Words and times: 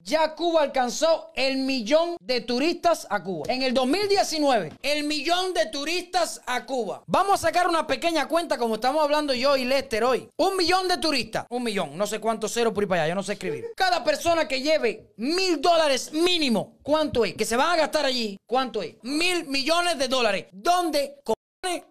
Ya 0.00 0.34
Cuba 0.34 0.62
alcanzó 0.62 1.32
el 1.34 1.58
millón 1.58 2.16
de 2.20 2.40
turistas 2.40 3.06
a 3.10 3.22
Cuba. 3.22 3.46
En 3.48 3.62
el 3.62 3.74
2019, 3.74 4.72
el 4.82 5.04
millón 5.04 5.52
de 5.52 5.66
turistas 5.66 6.40
a 6.46 6.64
Cuba. 6.64 7.02
Vamos 7.06 7.34
a 7.34 7.48
sacar 7.48 7.68
una 7.68 7.86
pequeña 7.86 8.26
cuenta 8.28 8.56
como 8.56 8.76
estamos 8.76 9.02
hablando 9.02 9.34
yo 9.34 9.56
y 9.56 9.64
Lester 9.64 10.04
hoy. 10.04 10.28
Un 10.36 10.56
millón 10.56 10.88
de 10.88 10.98
turistas. 10.98 11.46
Un 11.50 11.64
millón. 11.64 11.98
No 11.98 12.06
sé 12.06 12.20
cuántos 12.20 12.54
ceros 12.54 12.72
por 12.72 12.84
ahí 12.84 12.88
para 12.88 13.02
allá. 13.02 13.10
Yo 13.10 13.14
no 13.16 13.22
sé 13.22 13.34
escribir. 13.34 13.66
Cada 13.76 14.02
persona 14.02 14.48
que 14.48 14.62
lleve 14.62 15.12
mil 15.16 15.60
dólares 15.60 16.12
mínimo. 16.12 16.78
¿Cuánto 16.82 17.24
es? 17.24 17.34
Que 17.34 17.44
se 17.44 17.56
van 17.56 17.70
a 17.72 17.76
gastar 17.76 18.06
allí. 18.06 18.38
¿Cuánto 18.46 18.82
es? 18.82 18.94
Mil 19.02 19.46
millones 19.46 19.98
de 19.98 20.08
dólares. 20.08 20.46
¿Dónde? 20.52 21.20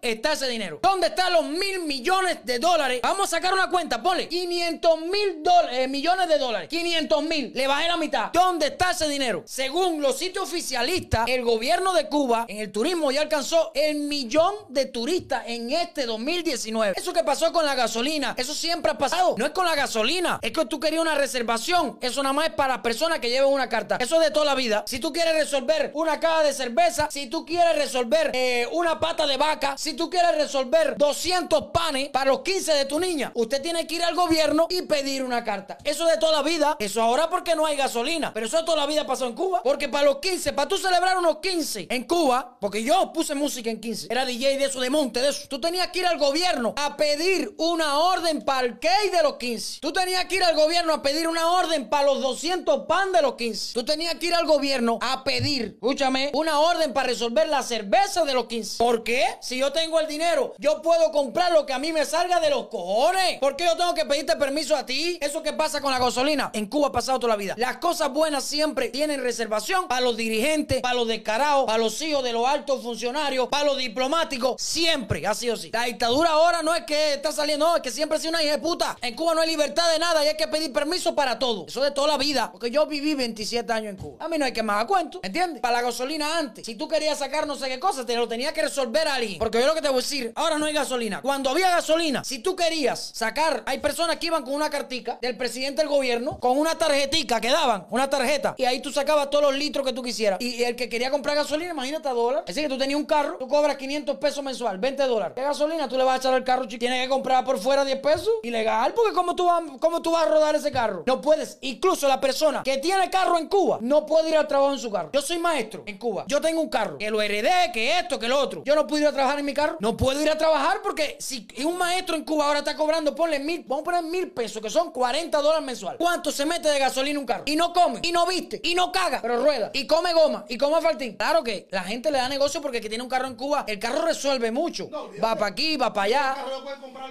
Está 0.00 0.32
ese 0.32 0.48
dinero? 0.48 0.80
¿Dónde 0.82 1.08
están 1.08 1.32
los 1.32 1.44
mil 1.44 1.80
millones 1.82 2.38
de 2.44 2.58
dólares? 2.58 3.00
Vamos 3.02 3.26
a 3.26 3.36
sacar 3.36 3.52
una 3.52 3.68
cuenta, 3.68 4.02
ponle 4.02 4.26
500 4.26 5.00
mil 5.00 5.42
eh, 5.70 5.86
millones 5.88 6.28
de 6.28 6.38
dólares. 6.38 6.68
500 6.68 7.22
mil, 7.24 7.52
le 7.54 7.66
bajé 7.66 7.86
la 7.86 7.98
mitad. 7.98 8.30
¿Dónde 8.32 8.68
está 8.68 8.92
ese 8.92 9.08
dinero? 9.08 9.42
Según 9.46 10.00
los 10.00 10.16
sitios 10.18 10.48
oficialistas, 10.48 11.28
el 11.28 11.44
gobierno 11.44 11.92
de 11.92 12.08
Cuba 12.08 12.46
en 12.48 12.58
el 12.58 12.72
turismo 12.72 13.10
ya 13.10 13.20
alcanzó 13.20 13.70
el 13.74 13.96
millón 14.00 14.54
de 14.70 14.86
turistas 14.86 15.44
en 15.46 15.70
este 15.70 16.06
2019. 16.06 16.94
Eso 16.96 17.12
que 17.12 17.22
pasó 17.22 17.52
con 17.52 17.66
la 17.66 17.74
gasolina, 17.74 18.34
eso 18.38 18.54
siempre 18.54 18.92
ha 18.92 18.98
pasado. 18.98 19.34
No 19.36 19.44
es 19.44 19.52
con 19.52 19.66
la 19.66 19.74
gasolina, 19.74 20.38
es 20.40 20.52
que 20.52 20.64
tú 20.64 20.80
querías 20.80 21.02
una 21.02 21.14
reservación. 21.14 21.98
Eso 22.00 22.22
nada 22.22 22.32
más 22.32 22.46
es 22.46 22.54
para 22.54 22.82
personas 22.82 23.18
que 23.18 23.28
lleven 23.28 23.52
una 23.52 23.68
carta. 23.68 23.96
Eso 24.00 24.16
es 24.16 24.28
de 24.28 24.30
toda 24.30 24.46
la 24.46 24.54
vida. 24.54 24.84
Si 24.86 24.98
tú 24.98 25.12
quieres 25.12 25.34
resolver 25.34 25.90
una 25.94 26.18
caja 26.18 26.42
de 26.42 26.54
cerveza, 26.54 27.08
si 27.10 27.26
tú 27.26 27.44
quieres 27.44 27.76
resolver 27.76 28.30
eh, 28.32 28.66
una 28.72 28.98
pata 28.98 29.26
de 29.26 29.36
vaca, 29.36 29.57
si 29.76 29.94
tú 29.94 30.10
quieres 30.10 30.36
resolver 30.36 30.96
200 30.96 31.64
panes 31.72 32.10
para 32.10 32.30
los 32.30 32.40
15 32.40 32.72
de 32.74 32.84
tu 32.84 32.98
niña, 32.98 33.32
usted 33.34 33.62
tiene 33.62 33.86
que 33.86 33.96
ir 33.96 34.02
al 34.02 34.14
gobierno 34.14 34.66
y 34.70 34.82
pedir 34.82 35.22
una 35.22 35.44
carta. 35.44 35.78
Eso 35.84 36.06
de 36.06 36.16
toda 36.18 36.32
la 36.32 36.42
vida. 36.42 36.76
Eso 36.78 37.02
ahora 37.02 37.28
porque 37.28 37.54
no 37.54 37.66
hay 37.66 37.76
gasolina. 37.76 38.32
Pero 38.32 38.46
eso 38.46 38.58
de 38.58 38.64
toda 38.64 38.78
la 38.78 38.86
vida 38.86 39.06
pasó 39.06 39.26
en 39.26 39.34
Cuba. 39.34 39.62
Porque 39.62 39.88
para 39.88 40.04
los 40.04 40.18
15, 40.18 40.52
para 40.52 40.68
tú 40.68 40.78
celebrar 40.78 41.18
unos 41.18 41.38
15 41.38 41.88
en 41.90 42.04
Cuba, 42.04 42.56
porque 42.60 42.82
yo 42.82 43.12
puse 43.12 43.34
música 43.34 43.70
en 43.70 43.80
15, 43.80 44.08
era 44.10 44.24
DJ 44.24 44.58
de 44.58 44.64
eso, 44.64 44.80
de 44.80 44.90
monte, 44.90 45.20
de 45.20 45.28
eso. 45.28 45.48
Tú 45.48 45.60
tenías 45.60 45.88
que 45.88 46.00
ir 46.00 46.06
al 46.06 46.18
gobierno 46.18 46.74
a 46.76 46.96
pedir 46.96 47.54
una 47.58 47.98
orden 47.98 48.42
para 48.42 48.66
el 48.66 48.78
cake 48.78 49.12
de 49.12 49.22
los 49.22 49.34
15. 49.34 49.80
Tú 49.80 49.92
tenías 49.92 50.24
que 50.26 50.36
ir 50.36 50.44
al 50.44 50.54
gobierno 50.54 50.94
a 50.94 51.02
pedir 51.02 51.28
una 51.28 51.52
orden 51.52 51.88
para 51.88 52.06
los 52.06 52.20
200 52.20 52.86
pan 52.86 53.12
de 53.12 53.22
los 53.22 53.34
15. 53.34 53.74
Tú 53.74 53.84
tenías 53.84 54.14
que 54.16 54.26
ir 54.26 54.34
al 54.34 54.46
gobierno 54.46 54.98
a 55.00 55.24
pedir, 55.24 55.78
escúchame, 55.80 56.30
una 56.34 56.60
orden 56.60 56.92
para 56.92 57.08
resolver 57.08 57.48
la 57.48 57.62
cerveza 57.62 58.24
de 58.24 58.34
los 58.34 58.46
15. 58.46 58.78
¿Por 58.78 59.04
qué? 59.04 59.24
Si 59.48 59.56
yo 59.56 59.72
tengo 59.72 59.98
el 59.98 60.06
dinero, 60.06 60.52
yo 60.58 60.82
puedo 60.82 61.10
comprar 61.10 61.52
lo 61.52 61.64
que 61.64 61.72
a 61.72 61.78
mí 61.78 61.90
me 61.90 62.04
salga 62.04 62.38
de 62.38 62.50
los 62.50 62.66
cojones. 62.66 63.38
¿Por 63.38 63.56
qué 63.56 63.64
yo 63.64 63.78
tengo 63.78 63.94
que 63.94 64.04
pedirte 64.04 64.36
permiso 64.36 64.76
a 64.76 64.84
ti? 64.84 65.16
Eso 65.22 65.42
que 65.42 65.54
pasa 65.54 65.80
con 65.80 65.90
la 65.90 65.98
gasolina. 65.98 66.50
En 66.52 66.66
Cuba 66.66 66.88
ha 66.88 66.92
pasado 66.92 67.18
toda 67.18 67.32
la 67.32 67.38
vida. 67.38 67.54
Las 67.56 67.78
cosas 67.78 68.12
buenas 68.12 68.44
siempre 68.44 68.90
tienen 68.90 69.22
reservación 69.22 69.88
para 69.88 70.02
los 70.02 70.18
dirigentes, 70.18 70.82
para 70.82 70.96
los 70.96 71.08
descarados, 71.08 71.64
para 71.64 71.78
los 71.78 71.98
hijos 72.02 72.22
de 72.22 72.34
los 72.34 72.46
altos 72.46 72.82
funcionarios, 72.82 73.48
para 73.48 73.64
los 73.64 73.78
diplomáticos. 73.78 74.60
Siempre 74.60 75.26
ha 75.26 75.32
sido 75.32 75.54
así. 75.54 75.70
La 75.70 75.84
dictadura 75.84 76.28
ahora 76.28 76.62
no 76.62 76.74
es 76.74 76.84
que 76.84 77.14
está 77.14 77.32
saliendo, 77.32 77.68
no, 77.68 77.76
es 77.76 77.80
que 77.80 77.90
siempre 77.90 78.18
ha 78.18 78.20
sido 78.20 78.32
una 78.32 78.42
hija 78.42 78.52
de 78.52 78.58
puta. 78.58 78.98
En 79.00 79.16
Cuba 79.16 79.34
no 79.34 79.40
hay 79.40 79.48
libertad 79.48 79.90
de 79.90 79.98
nada 79.98 80.22
y 80.26 80.28
hay 80.28 80.36
que 80.36 80.48
pedir 80.48 80.74
permiso 80.74 81.14
para 81.14 81.38
todo. 81.38 81.64
Eso 81.68 81.82
de 81.82 81.90
toda 81.90 82.08
la 82.08 82.18
vida. 82.18 82.52
Porque 82.52 82.70
yo 82.70 82.84
viví 82.84 83.14
27 83.14 83.72
años 83.72 83.92
en 83.92 83.96
Cuba. 83.96 84.22
A 84.22 84.28
mí 84.28 84.36
no 84.36 84.44
hay 84.44 84.52
que 84.52 84.62
más 84.62 84.84
a 84.84 84.86
cuento. 84.86 85.20
¿Entiendes? 85.22 85.62
Para 85.62 85.78
la 85.78 85.82
gasolina 85.84 86.36
antes. 86.36 86.66
Si 86.66 86.74
tú 86.74 86.86
querías 86.86 87.18
sacar 87.18 87.46
no 87.46 87.56
sé 87.56 87.70
qué 87.70 87.80
cosa, 87.80 88.04
te 88.04 88.14
lo 88.14 88.28
tenía 88.28 88.52
que 88.52 88.60
resolver 88.60 89.08
alguien. 89.08 89.37
Porque 89.38 89.60
yo 89.60 89.66
lo 89.66 89.74
que 89.74 89.82
te 89.82 89.88
voy 89.88 89.98
a 89.98 90.00
decir, 90.00 90.32
ahora 90.34 90.58
no 90.58 90.66
hay 90.66 90.74
gasolina. 90.74 91.20
Cuando 91.22 91.50
había 91.50 91.70
gasolina, 91.70 92.24
si 92.24 92.40
tú 92.40 92.56
querías 92.56 93.10
sacar, 93.14 93.62
hay 93.66 93.78
personas 93.78 94.16
que 94.16 94.26
iban 94.26 94.44
con 94.44 94.54
una 94.54 94.70
cartica 94.70 95.18
del 95.20 95.36
presidente 95.36 95.82
del 95.82 95.88
gobierno, 95.88 96.38
con 96.38 96.58
una 96.58 96.76
tarjetica 96.76 97.40
que 97.40 97.48
daban, 97.48 97.86
una 97.90 98.08
tarjeta, 98.08 98.54
y 98.56 98.64
ahí 98.64 98.80
tú 98.80 98.92
sacabas 98.92 99.30
todos 99.30 99.44
los 99.44 99.54
litros 99.54 99.86
que 99.86 99.92
tú 99.92 100.02
quisieras. 100.02 100.40
Y 100.40 100.62
el 100.62 100.76
que 100.76 100.88
quería 100.88 101.10
comprar 101.10 101.36
gasolina, 101.36 101.70
imagínate 101.70 102.08
a 102.08 102.12
dólar. 102.12 102.44
Es 102.46 102.54
decir, 102.54 102.68
que 102.68 102.74
tú 102.74 102.78
tenías 102.78 102.98
un 102.98 103.06
carro, 103.06 103.36
tú 103.38 103.48
cobras 103.48 103.76
500 103.76 104.16
pesos 104.18 104.42
mensual, 104.42 104.78
20 104.78 105.02
dólares. 105.04 105.32
¿Qué 105.36 105.42
gasolina 105.42 105.88
tú 105.88 105.96
le 105.96 106.04
vas 106.04 106.14
a 106.14 106.18
echar 106.18 106.34
al 106.34 106.44
carro? 106.44 106.66
Tienes 106.66 107.02
que 107.02 107.08
comprar 107.08 107.44
por 107.44 107.58
fuera 107.58 107.84
10 107.84 107.98
pesos. 108.00 108.28
Ilegal, 108.42 108.94
porque 108.94 109.12
¿cómo 109.12 109.34
tú, 109.34 109.46
vas, 109.46 109.62
¿cómo 109.80 110.02
tú 110.02 110.12
vas 110.12 110.26
a 110.26 110.30
rodar 110.30 110.54
ese 110.54 110.70
carro? 110.70 111.02
No 111.06 111.20
puedes. 111.20 111.58
Incluso 111.60 112.08
la 112.08 112.20
persona 112.20 112.62
que 112.62 112.78
tiene 112.78 113.10
carro 113.10 113.38
en 113.38 113.48
Cuba 113.48 113.78
no 113.80 114.06
puede 114.06 114.30
ir 114.30 114.36
al 114.36 114.46
trabajo 114.46 114.72
en 114.72 114.78
su 114.78 114.90
carro. 114.90 115.10
Yo 115.12 115.22
soy 115.22 115.38
maestro 115.38 115.82
en 115.86 115.98
Cuba. 115.98 116.24
Yo 116.26 116.40
tengo 116.40 116.60
un 116.60 116.68
carro. 116.68 116.98
Que 116.98 117.10
lo 117.10 117.20
heredé, 117.20 117.70
que 117.72 117.98
esto, 117.98 118.18
que 118.18 118.28
lo 118.28 118.38
otro. 118.38 118.62
Yo 118.64 118.74
no 118.74 118.86
puedo 118.86 119.02
ir 119.02 119.08
a 119.08 119.12
trabajar 119.12 119.27
en 119.36 119.44
mi 119.44 119.54
carro. 119.54 119.76
No 119.80 119.96
puedo 119.96 120.20
ir 120.22 120.30
a 120.30 120.38
trabajar 120.38 120.80
porque 120.82 121.16
si 121.18 121.46
un 121.64 121.76
maestro 121.76 122.16
en 122.16 122.24
Cuba 122.24 122.46
ahora 122.46 122.60
está 122.60 122.76
cobrando, 122.76 123.14
ponle 123.14 123.38
mil, 123.38 123.64
vamos 123.66 123.82
a 123.82 123.84
poner 123.84 124.02
mil 124.04 124.30
pesos, 124.30 124.62
que 124.62 124.70
son 124.70 124.92
40 124.92 125.40
dólares 125.42 125.66
mensual. 125.66 125.96
¿Cuánto 125.98 126.30
se 126.30 126.46
mete 126.46 126.68
de 126.68 126.78
gasolina 126.78 127.18
un 127.18 127.26
carro? 127.26 127.42
Y 127.46 127.56
no 127.56 127.72
come, 127.72 128.00
y 128.02 128.12
no 128.12 128.26
viste, 128.26 128.60
y 128.62 128.74
no 128.74 128.92
caga, 128.92 129.20
pero 129.20 129.42
rueda, 129.42 129.70
y 129.74 129.86
come 129.86 130.12
goma, 130.12 130.44
y 130.48 130.56
come 130.56 130.80
faltín. 130.80 131.16
Claro 131.16 131.42
que 131.42 131.68
la 131.70 131.82
gente 131.82 132.10
le 132.10 132.18
da 132.18 132.28
negocio 132.28 132.62
porque 132.62 132.80
que 132.80 132.88
tiene 132.88 133.02
un 133.02 133.10
carro 133.10 133.26
en 133.26 133.34
Cuba, 133.34 133.64
el 133.66 133.78
carro 133.78 134.02
resuelve 134.02 134.50
mucho. 134.50 134.88
va 135.22 135.34
para 135.34 135.46
aquí, 135.46 135.76
va 135.76 135.92
para 135.92 136.04
allá. 136.04 136.36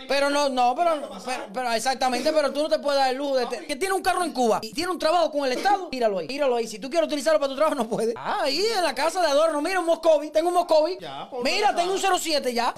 Pero 0.08 0.30
no, 0.30 0.50
no, 0.50 0.76
pero, 0.76 1.10
pero, 1.54 1.72
exactamente, 1.74 2.32
pero 2.32 2.54
tú 2.54 2.64
no 2.64 2.70
te 2.70 2.80
puedes 2.80 3.00
dar 3.00 3.12
el 3.12 3.18
lujo 3.18 3.36
de... 3.36 3.48
que 3.66 3.76
tiene 3.76 3.94
un 3.94 4.02
carro 4.02 4.24
en 4.24 4.32
Cuba 4.32 4.60
y 4.62 4.74
tiene 4.74 4.92
un 4.92 5.00
trabajo 5.00 5.32
con 5.32 5.46
el 5.46 5.52
Estado, 5.52 5.90
míralo 5.92 6.20
ahí, 6.20 6.28
míralo 6.28 6.56
ahí. 6.56 6.68
Si 6.68 6.80
tú 6.80 6.90
quieres 6.90 7.08
utilizarlo 7.08 7.40
para 7.40 7.50
tu 7.50 7.56
trabajo, 7.56 7.76
no 7.76 7.88
puedes. 7.88 8.14
Ah, 8.16 8.40
ahí 8.44 8.64
en 8.76 8.84
la 8.84 8.96
casa 8.96 9.22
de 9.22 9.28
adorno, 9.28 9.62
mira 9.62 9.80
un 9.80 9.86
Moscovi, 9.86 10.30
tengo 10.30 10.50
un 10.50 10.56
Moscovi. 10.56 10.98
Mira, 11.44 11.76
tengo 11.76 11.94
un 11.94 12.00
07 12.16 12.50
ya. 12.54 12.74